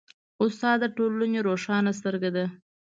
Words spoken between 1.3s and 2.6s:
روښانه سترګه ده.